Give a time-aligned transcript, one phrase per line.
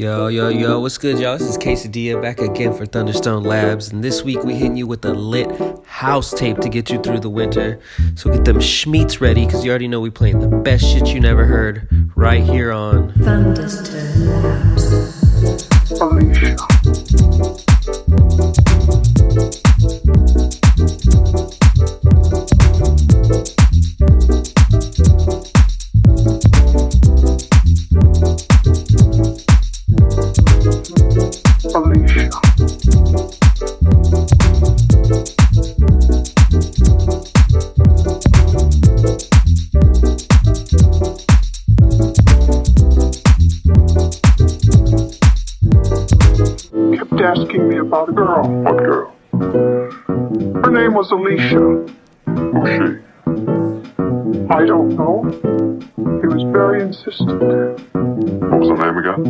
[0.00, 1.36] Yo, yo, yo, what's good, y'all?
[1.36, 5.04] This is K-Sadilla back again for Thunderstone Labs, and this week we hitting you with
[5.04, 5.46] a lit
[5.84, 7.78] house tape to get you through the winter.
[8.14, 11.20] So get them schmeats ready, because you already know we playing the best shit you
[11.20, 11.86] never heard
[12.16, 15.10] right here on Thunderstone Labs.
[51.10, 51.58] Her name Alicia.
[52.26, 52.84] Who's she?
[54.50, 55.24] I don't know.
[55.96, 57.42] He was very insistent.
[57.92, 59.20] What was her name again?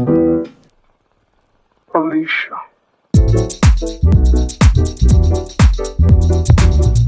[1.95, 2.59] Alicia.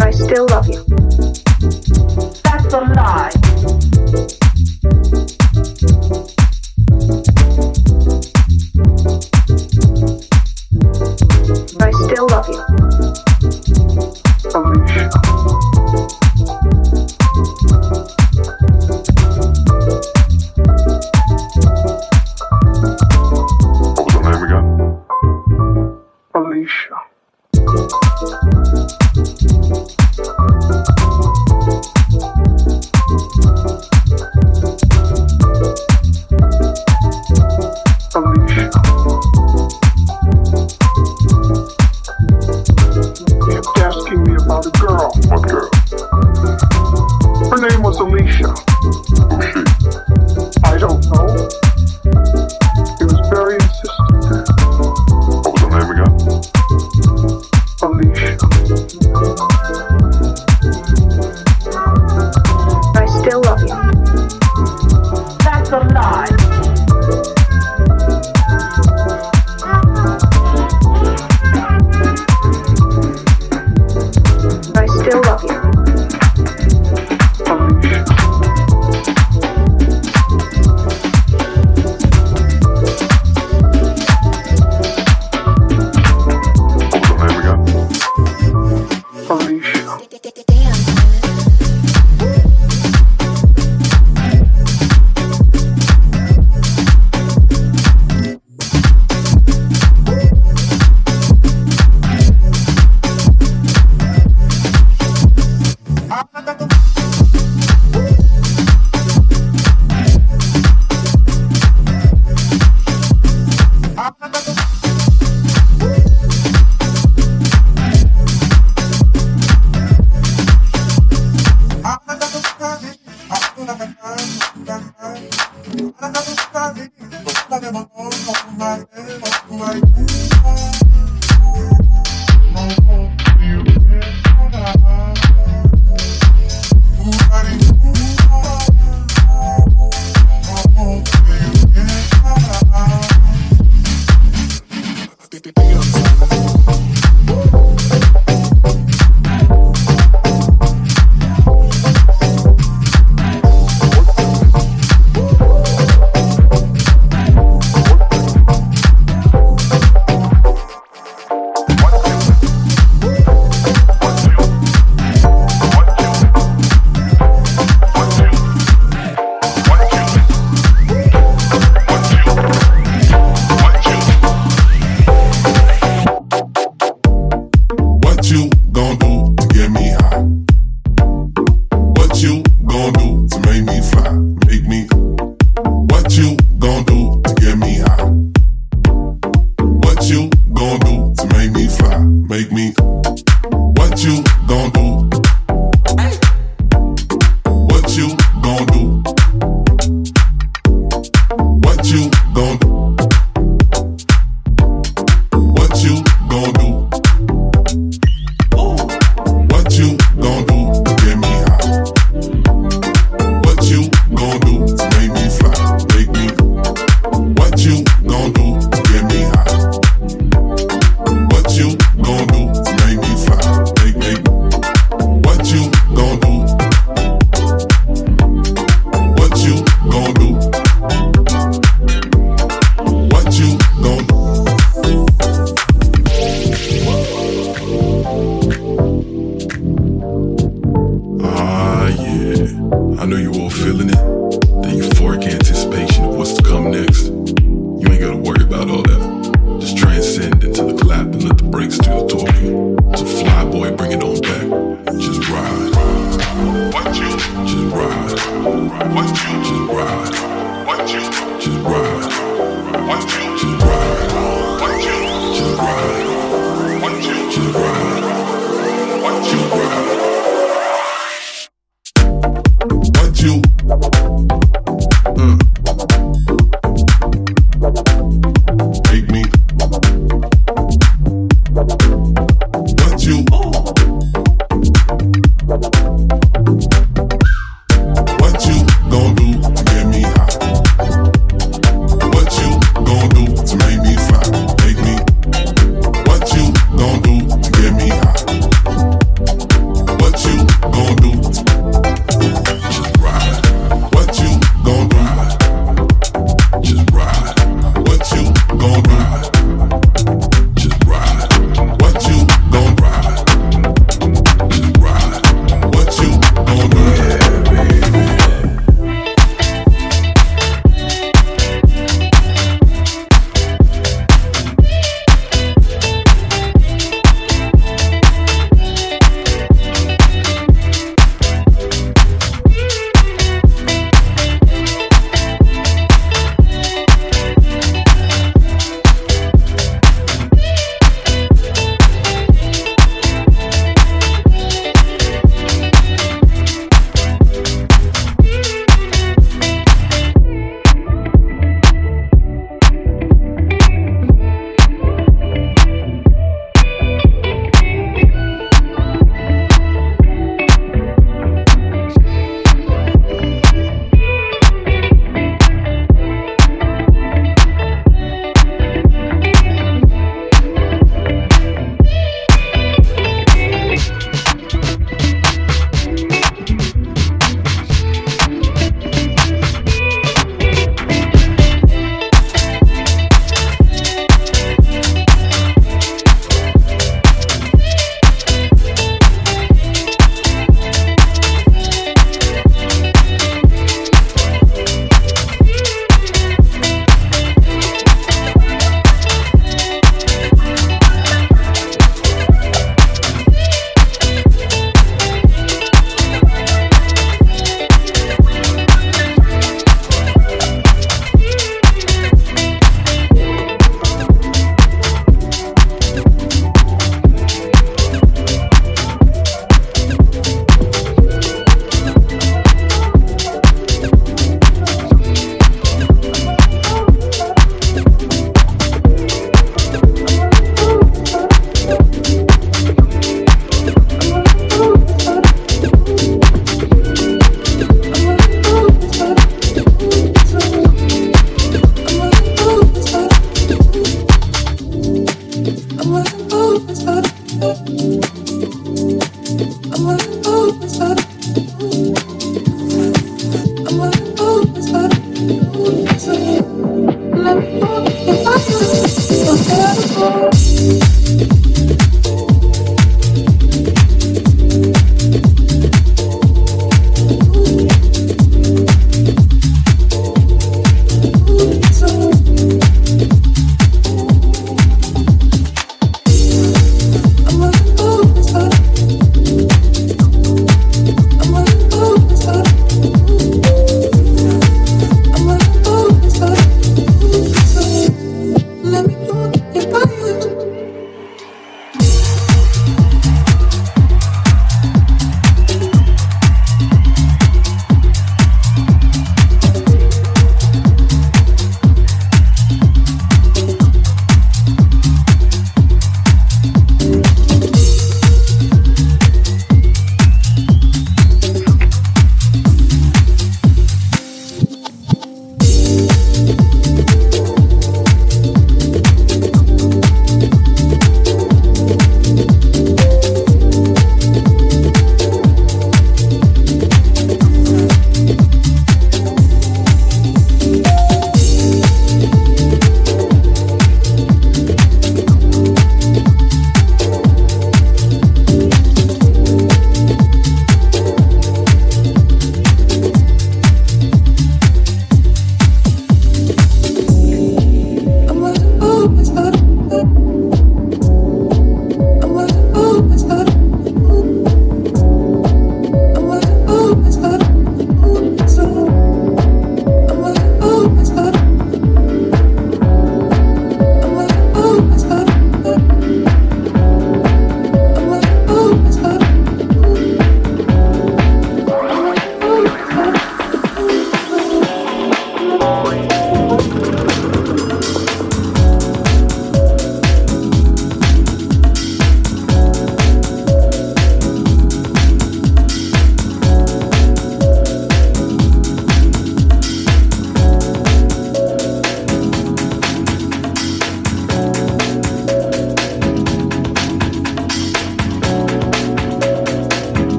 [0.00, 0.84] I still love you.
[2.42, 4.41] That's a lie.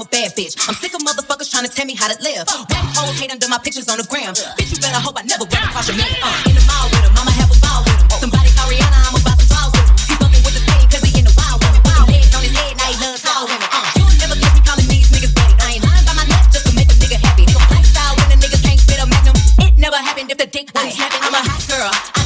[0.00, 0.56] I'm a bad bitch.
[0.64, 2.48] I'm sick of motherfuckers trying to tell me how to live.
[2.48, 4.32] Whack hoes hate under my pictures on the gram.
[4.56, 6.08] Bitch, you better hope I never run across your man.
[6.24, 8.08] Uh, in the mall with him, I'ma have a ball with him.
[8.16, 9.92] Somebody call Rihanna, I'm about to fall with him.
[10.08, 11.84] He fucking with the state cause he in the wild with women.
[11.84, 13.68] Wild legs on his head, now he loves tall women.
[13.68, 15.54] Uh, you'll never catch me calling these niggas daddy.
[15.60, 17.44] I ain't lying by my nuts just to make a nigga happy.
[17.44, 19.36] Nigga lifestyle when a nigga can't fit a magnum.
[19.68, 21.20] It never happened if the dick was happy.
[21.20, 21.92] I'm a hot girl.
[21.92, 22.19] I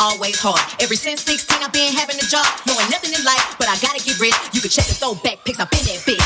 [0.00, 0.60] always hard.
[0.80, 4.02] Ever since 16, I've been having a job, knowing nothing in life, but I gotta
[4.02, 4.34] get rich.
[4.52, 6.19] You can check the throwback pics, I've been that bitch.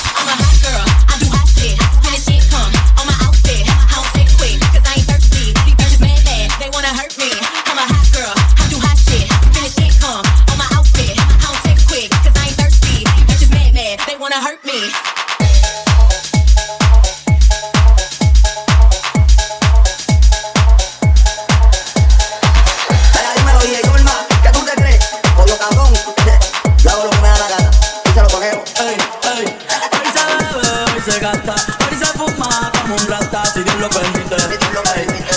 [31.14, 31.54] se gasta.
[31.54, 34.36] Hoy se fuma como un rata, si Dios lo permite.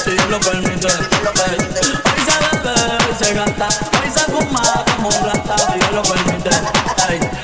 [0.03, 0.89] Si Dios lo permite.
[0.89, 1.03] Se
[2.63, 2.81] bebe,
[3.17, 3.25] se
[4.11, 4.61] se fuma
[4.95, 6.51] como un rata, si Dios lo permite.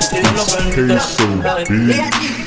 [0.09, 0.45] Si Dios lo
[1.55, 2.42] permite.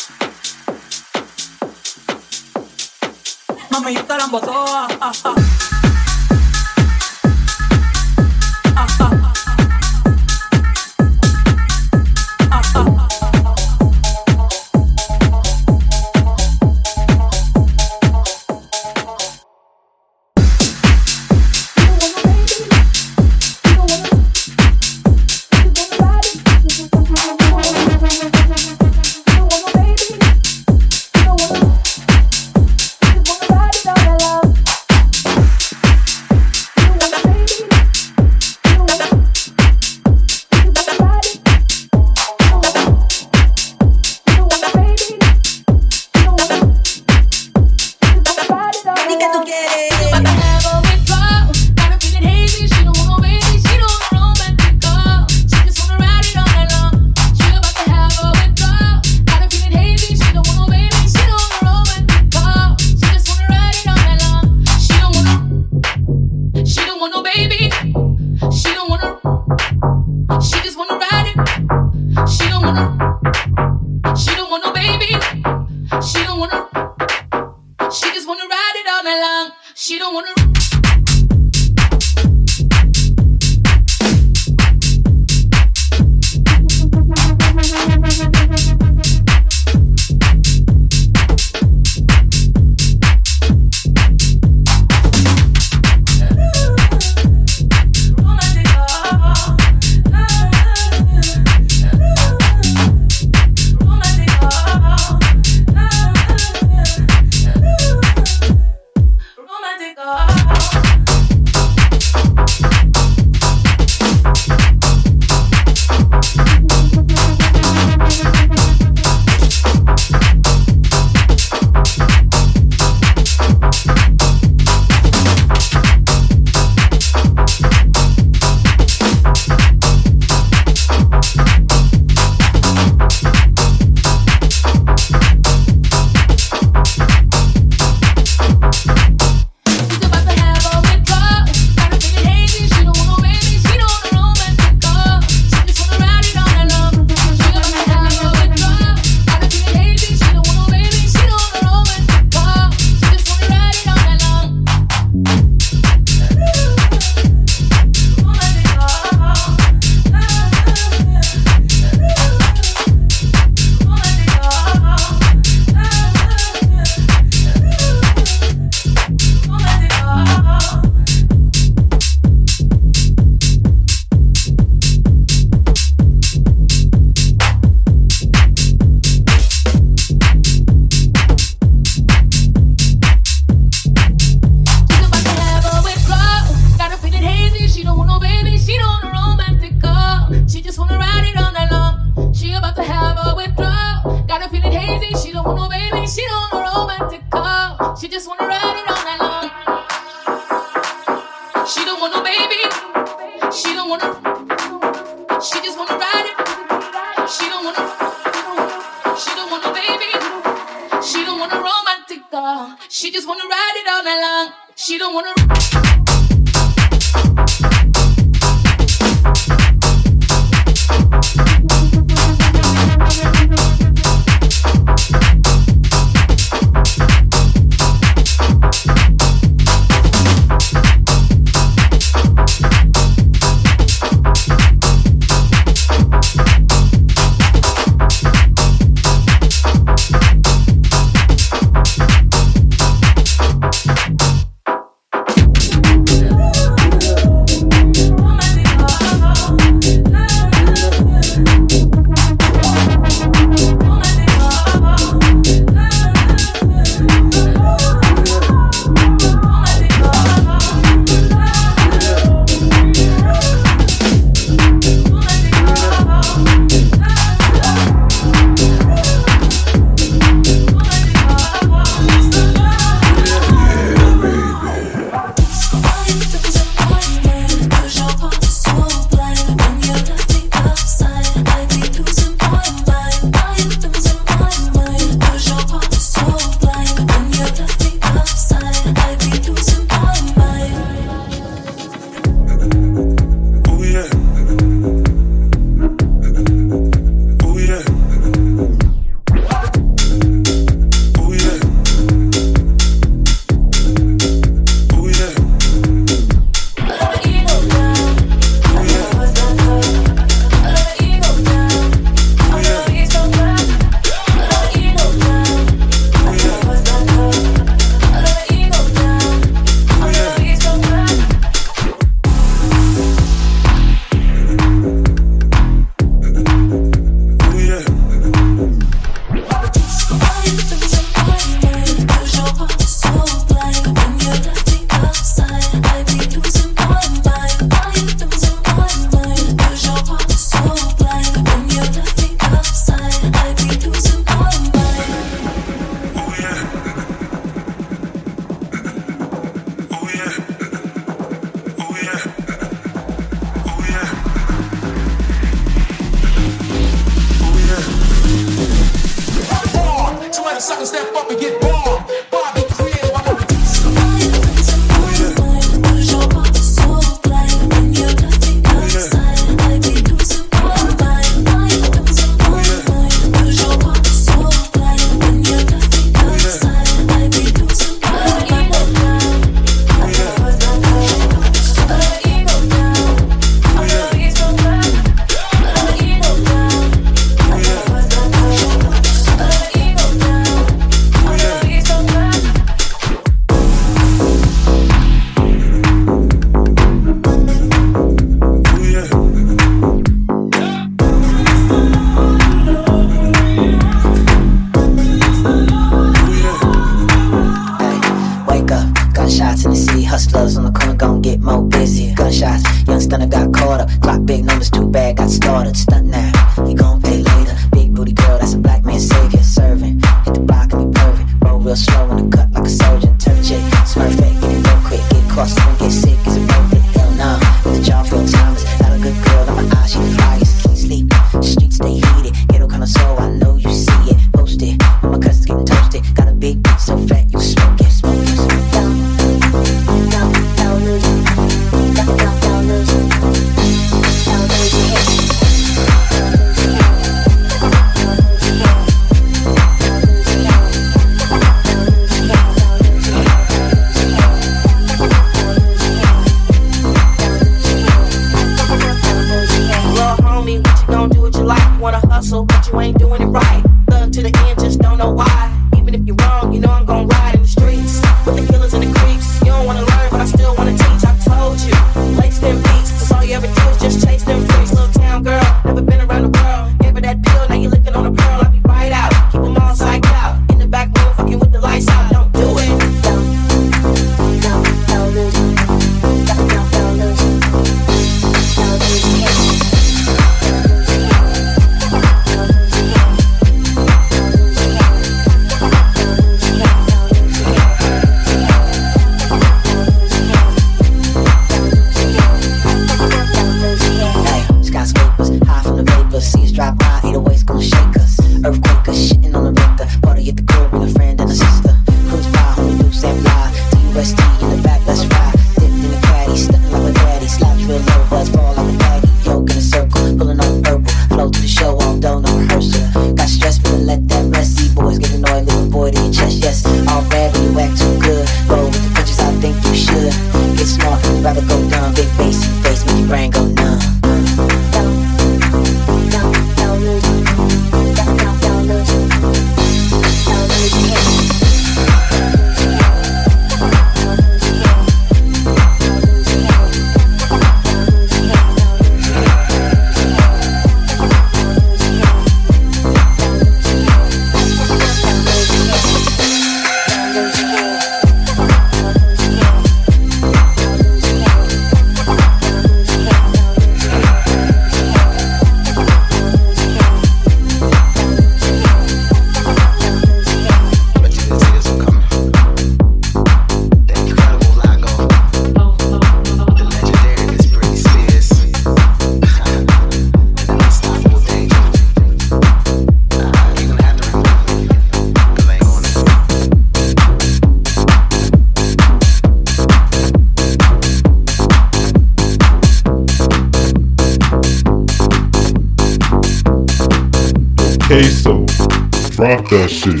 [599.51, 600.00] That shit.